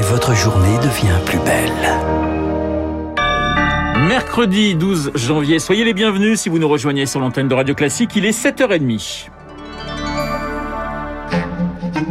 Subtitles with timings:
[0.00, 1.70] et votre journée devient plus belle.
[4.08, 8.16] Mercredi 12 janvier, soyez les bienvenus si vous nous rejoignez sur l'antenne de Radio Classique,
[8.16, 9.28] il est 7h30.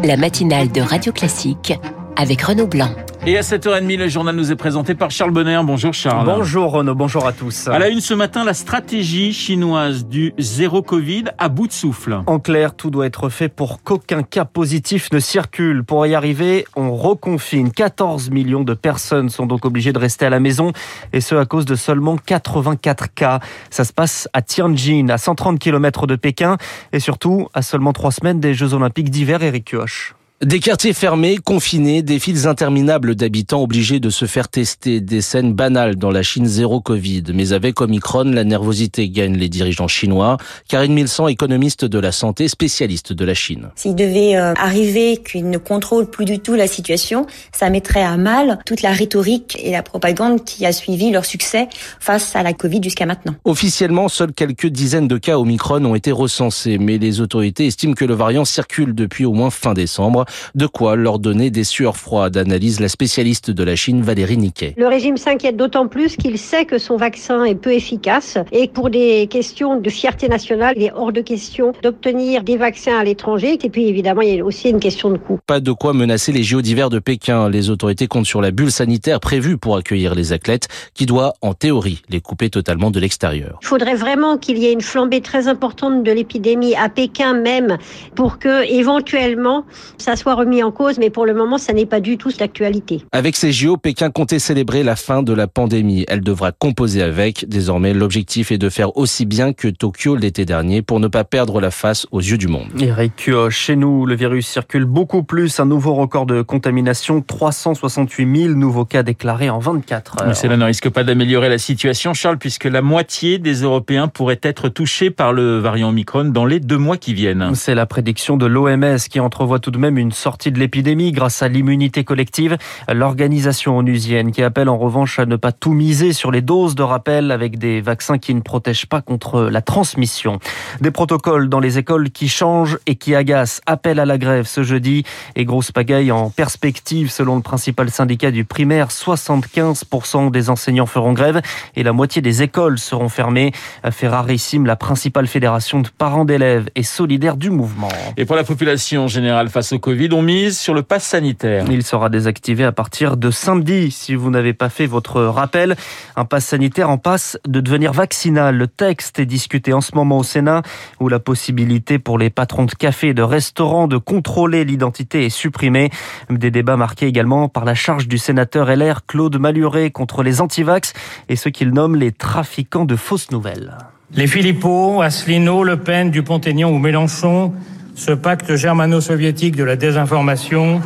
[0.03, 1.73] La matinale de Radio Classique
[2.15, 2.91] avec Renaud Blanc.
[3.27, 5.59] Et à 7h30, le journal nous est présenté par Charles Bonner.
[5.63, 6.25] Bonjour Charles.
[6.25, 7.67] Bonjour Renaud, bonjour à tous.
[7.67, 12.21] À la une ce matin, la stratégie chinoise du zéro Covid à bout de souffle.
[12.27, 15.83] En clair, tout doit être fait pour qu'aucun cas positif ne circule.
[15.83, 17.71] Pour y arriver, on reconfine.
[17.71, 20.71] 14 millions de personnes sont donc obligées de rester à la maison
[21.11, 23.41] et ce à cause de seulement 84 cas.
[23.69, 26.55] Ça se passe à Tianjin, à 130 km de Pékin
[26.93, 30.15] et surtout à seulement trois semaines des Jeux Olympiques d'hiver, Eric Kioch.
[30.41, 35.51] Des quartiers fermés, confinés, des files interminables d'habitants obligés de se faire tester, des scènes
[35.51, 37.23] banales dans la Chine zéro Covid.
[37.33, 40.37] Mais avec Omicron, la nervosité gagne les dirigeants chinois.
[40.69, 43.71] Karine Milsan, économiste de la santé, spécialiste de la Chine.
[43.75, 48.15] S'il devait euh, arriver qu'ils ne contrôlent plus du tout la situation, ça mettrait à
[48.15, 51.67] mal toute la rhétorique et la propagande qui a suivi leur succès
[51.99, 53.35] face à la Covid jusqu'à maintenant.
[53.43, 58.05] Officiellement, seules quelques dizaines de cas Omicron ont été recensés, mais les autorités estiment que
[58.05, 60.23] le variant circule depuis au moins fin décembre.
[60.55, 64.73] De quoi leur donner des sueurs froides, analyse la spécialiste de la Chine Valérie Niquet.
[64.77, 68.89] Le régime s'inquiète d'autant plus qu'il sait que son vaccin est peu efficace et pour
[68.89, 73.57] des questions de fierté nationale, il est hors de question d'obtenir des vaccins à l'étranger.
[73.61, 75.39] Et puis évidemment, il y a aussi une question de coût.
[75.45, 77.49] Pas de quoi menacer les JO d'hiver de Pékin.
[77.49, 81.53] Les autorités comptent sur la bulle sanitaire prévue pour accueillir les athlètes qui doit, en
[81.53, 83.59] théorie, les couper totalement de l'extérieur.
[83.61, 87.77] Il faudrait vraiment qu'il y ait une flambée très importante de l'épidémie à Pékin même
[88.15, 89.65] pour que éventuellement
[89.97, 93.03] ça soit remis en cause, mais pour le moment, ça n'est pas du tout d'actualité.
[93.11, 96.05] Avec ces JO, Pékin comptait célébrer la fin de la pandémie.
[96.07, 97.47] Elle devra composer avec.
[97.47, 101.61] Désormais, l'objectif est de faire aussi bien que Tokyo l'été dernier pour ne pas perdre
[101.61, 102.67] la face aux yeux du monde.
[102.79, 105.59] Eric chez nous, le virus circule beaucoup plus.
[105.59, 110.27] Un nouveau record de contamination, 368 000 nouveaux cas déclarés en 24 heures.
[110.27, 114.39] Mais cela ne risque pas d'améliorer la situation, Charles, puisque la moitié des Européens pourraient
[114.43, 117.55] être touchés par le variant Omicron dans les deux mois qui viennent.
[117.55, 121.41] C'est la prédiction de l'OMS qui entrevoit tout de même une sortie de l'épidémie grâce
[121.41, 122.57] à l'immunité collective.
[122.91, 126.83] L'organisation onusienne qui appelle en revanche à ne pas tout miser sur les doses de
[126.83, 130.39] rappel avec des vaccins qui ne protègent pas contre la transmission.
[130.81, 133.61] Des protocoles dans les écoles qui changent et qui agacent.
[133.65, 135.03] Appel à la grève ce jeudi
[135.35, 138.89] et grosse pagaille en perspective selon le principal syndicat du primaire.
[138.89, 141.41] 75% des enseignants feront grève
[141.75, 143.51] et la moitié des écoles seront fermées.
[143.91, 147.89] Ferrarissime, la principale fédération de parents d'élèves et solidaire du mouvement.
[148.17, 151.65] Et pour la population générale face au Covid, on mise sur le pass sanitaire.
[151.69, 155.75] Il sera désactivé à partir de samedi si vous n'avez pas fait votre rappel.
[156.15, 158.55] Un pass sanitaire en passe de devenir vaccinal.
[158.55, 160.61] Le texte est discuté en ce moment au Sénat
[161.01, 165.29] où la possibilité pour les patrons de cafés et de restaurants de contrôler l'identité est
[165.29, 165.89] supprimée.
[166.29, 170.93] Des débats marqués également par la charge du sénateur LR Claude Maluret contre les antivax
[171.27, 173.77] et ce qu'il nomme les trafiquants de fausses nouvelles.
[174.13, 177.53] Les Philippot, Asselineau, Le Pen, Dupont-Aignan ou Mélenchon
[177.99, 180.79] ce pacte germano-soviétique de la désinformation,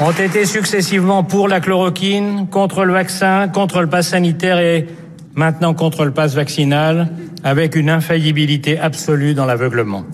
[0.00, 4.86] ont été successivement pour la chloroquine, contre le vaccin, contre le pass sanitaire et
[5.34, 7.08] maintenant contre le pass vaccinal,
[7.42, 10.04] avec une infaillibilité absolue dans l'aveuglement.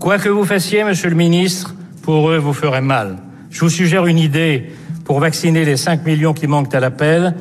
[0.00, 3.18] Quoi que vous fassiez, monsieur le ministre, pour eux, vous ferez mal.
[3.50, 4.72] Je vous suggère une idée
[5.04, 7.32] pour vacciner les 5 millions qui manquent à l'appel.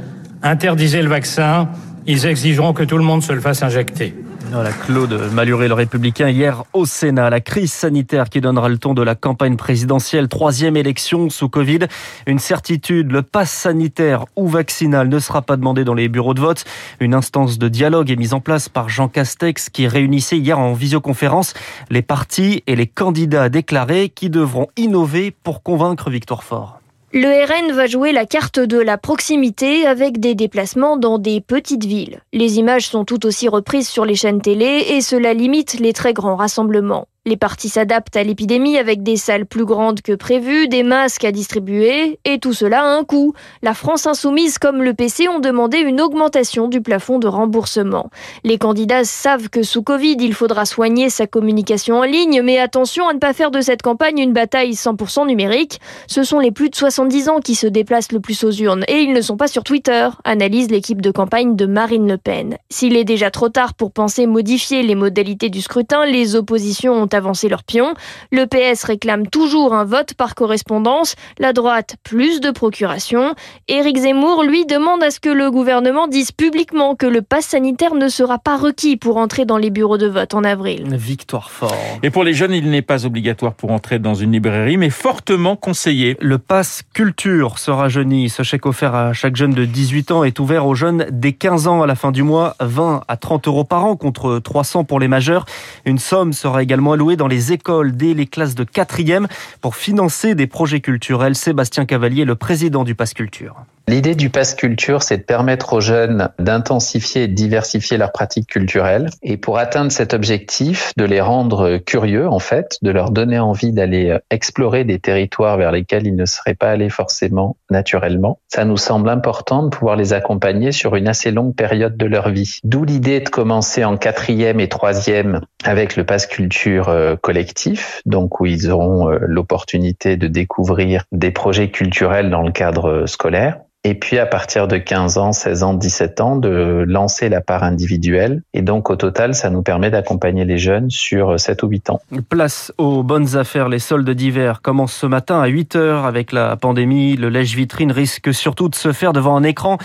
[0.44, 1.69] Interdisez le vaccin,
[2.06, 4.13] ils exigeront que tout le monde se le fasse injecter.
[4.53, 7.31] Voilà, Claude Maluret, le républicain, hier au Sénat.
[7.31, 11.79] La crise sanitaire qui donnera le ton de la campagne présidentielle, troisième élection sous Covid.
[12.27, 16.39] Une certitude, le pass sanitaire ou vaccinal ne sera pas demandé dans les bureaux de
[16.39, 16.65] vote.
[16.99, 20.73] Une instance de dialogue est mise en place par Jean Castex qui réunissait hier en
[20.73, 21.55] visioconférence
[21.89, 26.82] les partis et les candidats déclarés qui devront innover pour convaincre Victor Fort.
[27.16, 31.85] Le RN va jouer la carte de la proximité avec des déplacements dans des petites
[31.85, 32.22] villes.
[32.34, 36.13] Les images sont tout aussi reprises sur les chaînes télé et cela limite les très
[36.13, 37.07] grands rassemblements.
[37.25, 41.31] Les partis s'adaptent à l'épidémie avec des salles plus grandes que prévues, des masques à
[41.31, 43.31] distribuer, et tout cela a un coût.
[43.62, 48.09] La France insoumise comme le PC ont demandé une augmentation du plafond de remboursement.
[48.44, 53.07] Les candidats savent que sous Covid, il faudra soigner sa communication en ligne, mais attention
[53.07, 55.80] à ne pas faire de cette campagne une bataille 100% numérique.
[56.07, 59.00] Ce sont les plus de 70 ans qui se déplacent le plus aux urnes, et
[59.00, 62.57] ils ne sont pas sur Twitter, analyse l'équipe de campagne de Marine Le Pen.
[62.69, 67.12] S'il est déjà trop tard pour penser modifier les modalités du scrutin, les oppositions ont
[67.13, 67.94] avancer leurs pions.
[68.31, 73.36] Le PS réclame toujours un vote par correspondance, la droite plus de procuration.
[73.68, 77.95] Éric Zemmour, lui, demande à ce que le gouvernement dise publiquement que le pass sanitaire
[77.95, 80.88] ne sera pas requis pour entrer dans les bureaux de vote en avril.
[80.95, 81.75] Victoire fort.
[82.01, 85.56] Et pour les jeunes, il n'est pas obligatoire pour entrer dans une librairie, mais fortement
[85.56, 86.18] conseillé.
[86.19, 88.30] Le pass culture sera jeuni.
[88.30, 91.68] Ce chèque offert à chaque jeune de 18 ans est ouvert aux jeunes dès 15
[91.68, 95.00] ans à la fin du mois, 20 à 30 euros par an contre 300 pour
[95.00, 95.45] les majeurs.
[95.86, 99.27] Une somme sera également allouée dans les écoles dès les classes de 4e
[99.61, 101.35] pour financer des projets culturels.
[101.35, 103.55] Sébastien Cavalier, le président du pass culture.
[103.88, 108.47] L'idée du pass culture, c'est de permettre aux jeunes d'intensifier et de diversifier leurs pratiques
[108.47, 109.09] culturelles.
[109.21, 113.74] Et pour atteindre cet objectif, de les rendre curieux, en fait, de leur donner envie
[113.74, 118.39] d'aller explorer des territoires vers lesquels ils ne seraient pas allés forcément naturellement.
[118.47, 122.30] Ça nous semble important de pouvoir les accompagner sur une assez longue période de leur
[122.30, 122.59] vie.
[122.63, 128.39] D'où l'idée de commencer en quatrième et troisième avec le pass culture euh, collectif, donc
[128.39, 133.59] où ils auront euh, l'opportunité de découvrir des projets culturels dans le cadre euh, scolaire.
[133.85, 137.63] Et puis à partir de 15 ans, 16 ans, 17 ans, de lancer la part
[137.63, 138.41] individuelle.
[138.53, 142.00] Et donc au total, ça nous permet d'accompagner les jeunes sur 7 ou 8 ans.
[142.30, 143.68] Place aux bonnes affaires.
[143.68, 147.18] Les soldes d'hiver commencent ce matin à 8 heures avec la pandémie.
[147.18, 149.77] Le lèche-vitrine risque surtout de se faire devant un écran.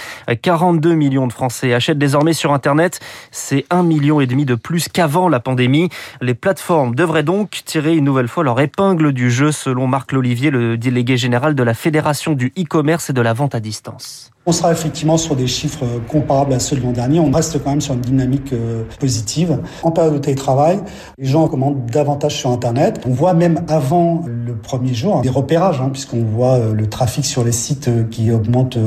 [0.43, 3.01] 42 millions de Français achètent désormais sur Internet.
[3.33, 5.89] C'est 1 million et demi de plus qu'avant la pandémie.
[6.21, 10.53] Les plateformes devraient donc tirer une nouvelle fois leur épingle du jeu selon Marc Lolivier,
[10.53, 14.31] le délégué général de la Fédération du e-commerce et de la vente à distance distance.
[14.49, 17.21] On sera effectivement sur des chiffres comparables à ceux de l'an dernier.
[17.21, 19.59] On reste quand même sur une dynamique euh, positive.
[19.83, 20.81] En période de télétravail,
[21.19, 23.03] les gens commandent davantage sur Internet.
[23.07, 27.27] On voit même avant le premier jour des repérages, hein, puisqu'on voit euh, le trafic
[27.27, 28.79] sur les sites euh, qui augmente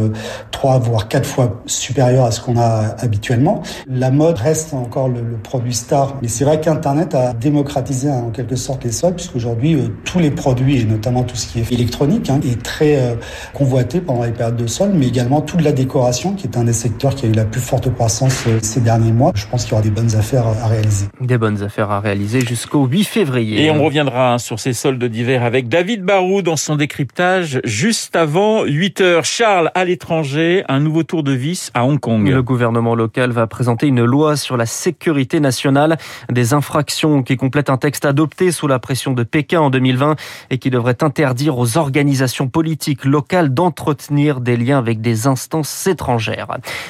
[0.49, 3.61] trois voire quatre fois supérieur à ce qu'on a habituellement.
[3.87, 8.31] La mode reste encore le, produit star, mais c'est vrai qu'Internet a démocratisé hein, en
[8.31, 12.31] quelque sorte les soldes, puisqu'aujourd'hui tous les produits et notamment tout ce qui est électronique
[12.31, 13.15] hein, est très
[13.53, 16.73] convoité pendant les périodes de soldes, mais également de la décoration, qui est un des
[16.73, 19.31] secteurs qui a eu la plus forte croissance euh, ces derniers mois.
[19.35, 21.07] Je pense qu'il y aura des bonnes affaires à réaliser.
[21.19, 23.65] Des bonnes affaires à réaliser jusqu'au 8 février.
[23.65, 28.63] Et on reviendra sur ces soldes d'hiver avec David Barou dans son décryptage juste avant
[28.63, 29.25] 8 heures.
[29.25, 32.27] Charles, à l'étranger, un nouveau tour de vis à Hong Kong.
[32.27, 35.97] Le gouvernement local va présenter une loi sur la sécurité nationale,
[36.31, 40.15] des infractions qui complètent un texte adopté sous la pression de Pékin en 2020
[40.49, 46.47] et qui devrait interdire aux organisations politiques locales d'entretenir des liens avec des instances étrangères.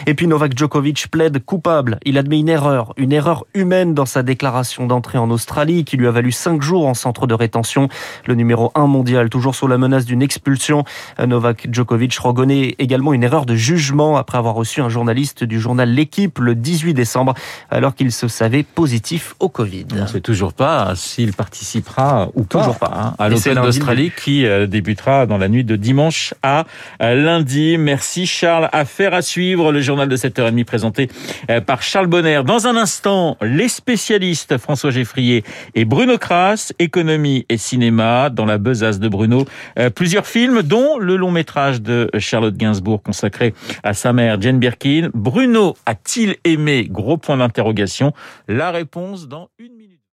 [0.07, 1.99] Et puis Novak Djokovic plaide coupable.
[2.03, 6.07] Il admet une erreur, une erreur humaine dans sa déclaration d'entrée en Australie qui lui
[6.07, 7.87] a valu cinq jours en centre de rétention.
[8.25, 10.83] Le numéro 1 mondial, toujours sous la menace d'une expulsion.
[11.25, 15.89] Novak Djokovic reconnaît également une erreur de jugement après avoir reçu un journaliste du journal
[15.89, 17.33] L'équipe le 18 décembre
[17.69, 19.85] alors qu'il se savait positif au Covid.
[19.93, 24.11] On ne sait toujours pas s'il participera ou pas, toujours pas hein, à l'Open d'Australie
[24.15, 26.65] qui euh, débutera dans la nuit de dimanche à
[27.01, 27.77] euh, lundi.
[27.77, 28.69] Merci Charles.
[28.71, 31.09] Affaire à suivre, le journal de 7h30 présenté
[31.49, 32.41] euh, par Charles Bonner.
[32.45, 35.43] Dans un instant, les spécialistes François Geffrier
[35.75, 39.45] et Bruno Kras, économie et cinéma, dans la besace de Bruno.
[39.77, 44.59] Euh, plusieurs films, dont le long métrage de Charlotte Gainsbourg consacré à sa mère Jane
[44.59, 45.09] Birkin.
[45.13, 46.87] Bruno a-t-il aimé?
[46.89, 48.13] Gros point d'interrogation.
[48.47, 50.01] La réponse dans une minute.